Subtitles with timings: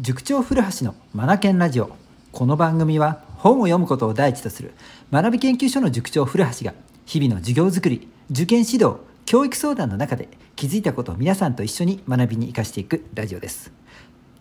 [0.00, 1.88] 塾長古橋のマナケンラジオ。
[2.32, 4.74] この番組は本を読むことを第一とする
[5.12, 6.74] 学び研究所の塾長古橋が
[7.06, 13.70] 日々の授業づくり受験指導教育相談の中で気づいたことを皆さんと一緒に学びに生かしていくラジオです。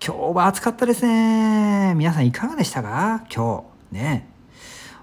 [0.04, 1.94] 今日は暑かったですね。
[1.96, 3.24] 皆さんいかがでしたか？
[3.32, 3.96] 今日。
[3.96, 4.28] ね。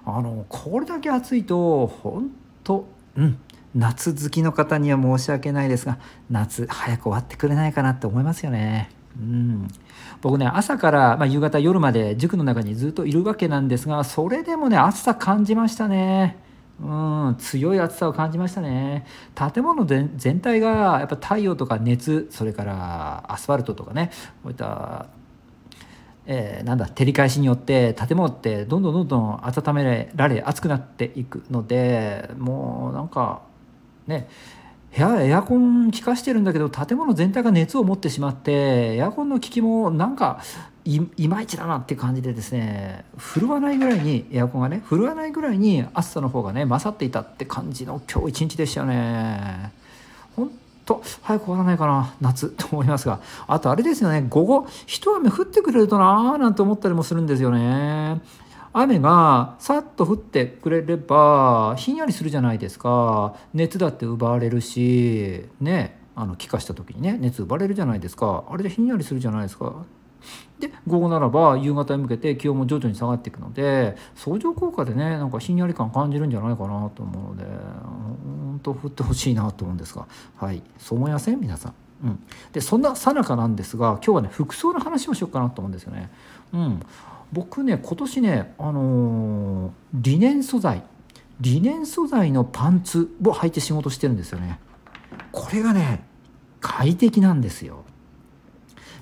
[0.04, 2.28] あのこれだけ暑いと本
[2.64, 3.38] 当うん。
[3.76, 8.90] 夏好きの方には申し訳ないですが夏早く終わってくれないかなって思いますよね。
[9.18, 9.68] うん。
[10.20, 16.36] 僕ね朝から、まあ、夕方夜まで塾の中にずっといるわけなんですがそれでもね暑さ感じましたね。
[16.82, 16.86] う
[17.32, 19.06] ん強い暑さを感じましたね。
[19.34, 24.10] 建物全体がやっぱ太陽とか熱それからアスファルトとかね
[24.42, 25.06] こういった
[26.26, 33.42] えー、なんだ照り返しによって建物ってどんどんどんどん温められ熱くなっていくのでもうなんか
[34.06, 34.28] ね
[34.96, 40.40] 部屋エアコン効かしてるんだけど建物全体が熱を持ってしまってエアコンの効きもなんか
[40.84, 49.72] いまいちだなって感じでですね振るわないぐらいにエアコンがね振るわないぐらいに暑さの方がね勝っていたって感じの今日一日でしたよね。
[50.34, 50.50] ほん
[50.84, 58.20] と早く終わらないかな夏と思いますがあとあれですよね午後一雨降ってくれるとなーなんて思ったりもするんですよね。
[58.72, 63.34] 雨がさっと降ってくれればひんやりするじゃないですか。
[63.52, 68.44] 熱だって奪われるしねあの気化した時にね熱奪われるじゃないですか。
[68.48, 69.84] あれでひんやりするじゃないですか。
[70.58, 80.06] で午後ならば夕方に向けて気温も徐々に下がっていくので相乗効果でねなんかひんやり感感じるんじゃないかなと思うので本当降ってほしいなと思うんですが。
[80.36, 80.62] はい。
[80.78, 81.40] そう思いません？
[81.40, 81.74] 皆さん。
[82.02, 82.18] うん、
[82.52, 86.10] でそんなさなかなんですが今日はね服装の話をしようかなと思うんですよね。
[86.52, 86.82] うん、
[87.32, 90.82] 僕ね今年ね、あのー、リネン素材
[91.40, 94.60] リネン素材のパンツを履いて仕事してるんですよね。
[95.32, 96.04] これがね
[96.60, 97.84] 快適なんですよ。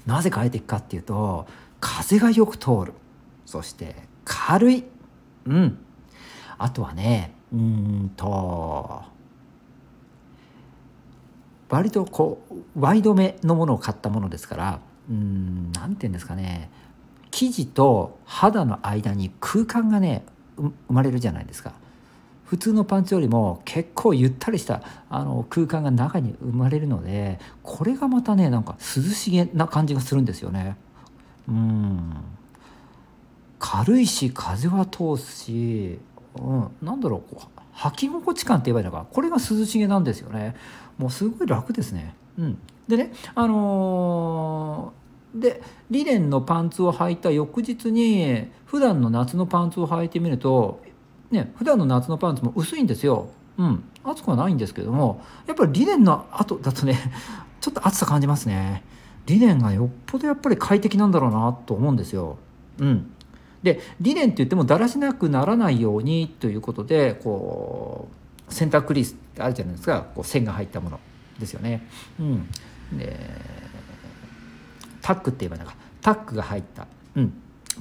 [0.07, 1.47] なぜ快適かっていうと
[1.81, 2.93] 風がよく通る。
[3.45, 4.85] そして軽い。
[5.47, 5.79] うん。
[6.59, 9.03] あとはねうんと
[11.69, 14.81] 割とこうワイドめのものを買ったものですから
[15.11, 16.71] うん何て言うんですかね。
[17.39, 20.25] 生地と肌の間に空間がね
[20.57, 21.73] 生まれるじゃないですか。
[22.45, 30.77] 普通のパンツよりも結構ゆったりしたあの空間が中に生まれるのでこれがまたねなんか涼しげな感じがするんですよね。
[31.47, 32.17] うん。
[33.61, 35.99] 軽いし風は通すし、
[36.37, 37.37] うん、なんだろう
[37.77, 39.07] 履き心地感って言えばいいのか。
[39.13, 40.57] これが涼しげなんですよね。
[40.97, 42.17] もうすごい楽ですね。
[42.37, 42.59] うん。
[42.89, 50.81] でねあのーでリネンのパンツを履いた翌日に普段の夏のパンツを履いてみると
[51.31, 53.31] ね普段の夏のパンツも薄いんですよ。
[53.59, 56.97] うん、暑くはないんですけどもやっぱりリネンの後だとね
[57.61, 58.85] ちょっと暑さ感じますね。
[59.27, 62.39] リネンがよっぽどやっぱり快適なんだろうなと思うんですよ。
[62.79, 63.11] うん、
[63.63, 68.09] でリネンって言ってもだらしなくならないようにということでこ
[68.49, 71.01] うセンタークリースってあるじゃないですかこう線が入ったもの
[71.39, 71.87] ですよね。
[72.19, 72.49] うん、
[72.97, 73.17] で
[75.09, 75.75] タックって言えばなんか。
[76.03, 76.87] タックが入った、
[77.17, 77.33] うん、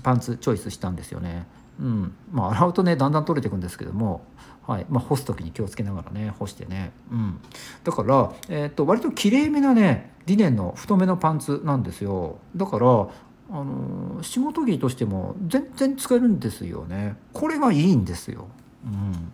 [0.02, 1.46] パンツチョイスしたんですよね。
[1.80, 2.14] うん。
[2.32, 4.26] まあ、洗うとねだんだん取れていくんですけども、
[4.66, 4.86] はい。
[4.90, 7.40] まあ、干す時に気をつけながらね干してね、うん、
[7.84, 12.40] だから、えー、っと割ときれいめなねリネンの太めのパンツなんですよ。
[12.56, 13.08] だからあ
[13.52, 17.18] の仕事着としても全然使えるんですよね。
[17.34, 18.48] これがいいんですよ、
[18.86, 19.32] うん、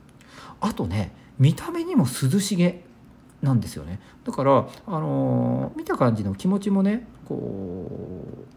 [0.62, 2.84] あとね見た目にも涼しげ。
[3.44, 8.54] なんですよねだから、あのー、見た感じの気持ちもねこう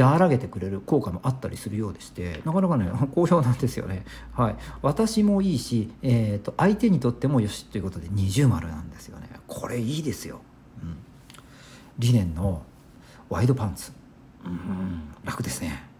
[0.00, 4.06] 和らげてくれる効果もあったりするようでしてなかなかね 好評なんですよね。
[4.32, 9.28] はい、私もいいし、えーと、相手にとってもよしということで二重丸なんですよね。
[9.46, 10.40] これいいですよ。
[10.82, 10.96] うん、
[11.98, 12.62] リネンの
[13.28, 13.92] ワイドパンツ、
[14.46, 15.91] うん、楽ですね。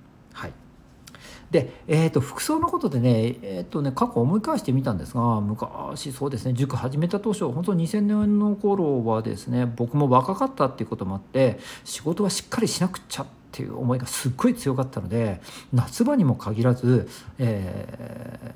[1.52, 15.42] で、えーと、服装のことでね,、えーとね過去思い返してみたんですが昔そうですね塾始めた当初本当2000年の頃はですね僕も若かったっていうこともあって仕事はしっかりしなくちゃっていう思いがすっごい強かったので
[15.74, 17.06] 夏場にも限らず、
[17.38, 18.54] え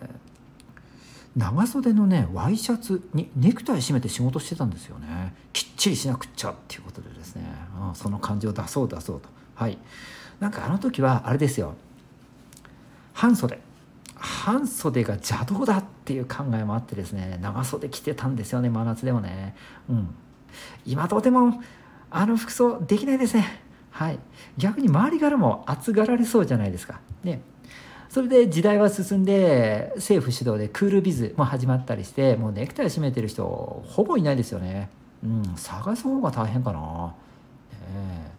[1.36, 5.34] ー、長袖のねワイシャツにネクタイ締めて仕事してたんですよね。
[5.52, 7.42] きっちりしなくちゃっていうことでですね、
[7.88, 9.28] うん、その感じを出そう出そうと。
[9.54, 9.76] はい。
[10.40, 11.74] なんかあの時はあれですよ。
[13.16, 13.58] 半袖。
[14.14, 19.56] 半袖が邪道だっていう考えもあってですね長袖着てたんですよね真夏でもね。
[19.88, 20.14] うん。
[20.84, 21.62] 今とても
[22.10, 23.62] あの服装できないですね。
[23.90, 24.18] はい。
[24.58, 27.00] 逆に周りからも暑がられそうじゃないですか。
[27.24, 27.40] ね。
[28.10, 34.90] それで時代は進んで政府主導でクールビズも始まったりしてもうネクタイ締めてる人ほぼいないですよね。
[35.24, 35.42] うん。
[35.56, 37.14] 探す方が大変かな、
[37.98, 38.35] ね、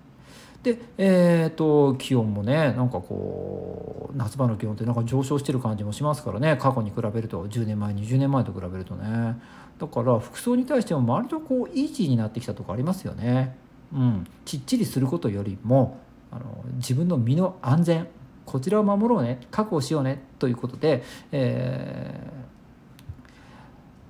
[0.74, 6.58] で、えーと、気温もねなんかこう夏場の気温ってなんか上昇してる感じもしますからね。
[6.58, 9.40] 過去に比べると10年前20年前と比べるとね。
[9.80, 13.56] だから服装に対しても割とこうイージーになってきたとこありますよね。
[13.94, 16.00] うん、きっちりすることよりも
[16.31, 18.08] あの自分の身の安全
[18.46, 22.31] こちらを守ろうね確保しようねということで、え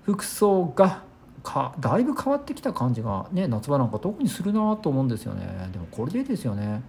[0.04, 1.04] ー、服装が
[1.48, 5.70] かだいぶ変わってきた感じがね夏場なんか特にするなと思うんですよね。
[5.72, 6.82] でもこれでいいですよね。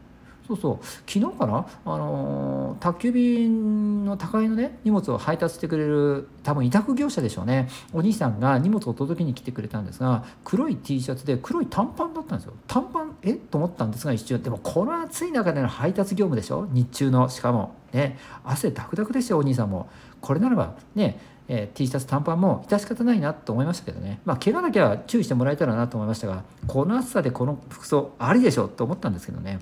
[0.49, 0.85] そうそう。
[1.07, 7.69] 昨日かな、あのー、宅急便の高いのね荷物を配達してくれる多分委託業者でしょうね。
[7.93, 12.55] お兄さんが荷物を届けに来てくれたんですが黒い T シャツで黒い短パンだったんですよ。
[12.67, 13.35] 短パンえ？
[13.35, 14.43] と思ったんですが一瞬。
[14.43, 16.67] でもこの暑い中での配達業務でしょ？
[16.73, 17.77] 日中のしかも。
[17.93, 18.19] ね。
[18.45, 19.89] 汗ダクダクでしたお兄さんも。
[20.21, 21.21] これならばね。
[21.51, 24.21] えー、T シャツ短パンも致し方ないなと思いましたけどね。
[24.27, 29.59] まあ怪我だけは注意してもらえたらなと思いましたがこの暑さでこの服装ありでしょと思ったんですけどね。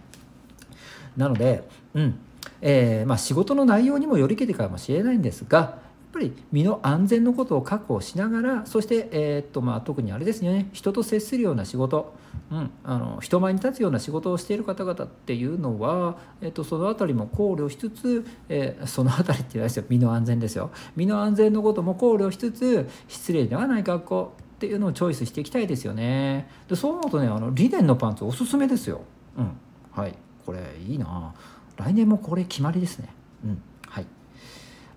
[1.17, 1.63] なので
[1.95, 2.19] うん。
[2.69, 5.79] えー、まあ、仕事の内容にもよりけりかもしれないんですがやっ
[6.13, 10.69] ぱり身の安全のことを確保しながらそして、えー、っとまあ、特にあれですね。
[10.73, 12.15] 人と接するような仕事、
[12.51, 19.85] うん、あの人前に立つような仕事をしている方々っていうのは、えー、っとその辺りも考慮しつつ、えー、その辺りって言わないですよ。
[19.89, 20.71] 身の安全ですよ。
[20.97, 26.49] 身の安全のことも考慮しつつ失礼ではない格好っていうのをチョイスしていきたいですよね。
[26.67, 29.03] でそう思うとねあのリネンのパンツおすすめですよ。
[29.37, 29.51] うん。
[29.93, 30.15] はい。
[30.45, 31.35] これいいな。
[31.77, 33.09] 来年もこれ決まりですね。
[33.45, 33.63] うん。
[33.89, 34.07] はい。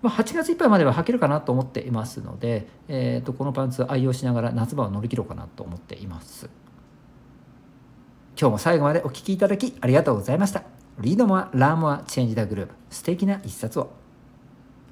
[0.02, 6.48] まあ、8月いっぱいまでは履けるかなと思っていますので、えー、とこのパンツ愛用しながら夏場を乗り切ろうかなと思っています。
[8.40, 10.62] 今日も最後までお聴きいただきありがとうございました。
[10.98, 12.74] Read more, learn more, change the globe。
[12.90, 13.99] 素敵な一冊を。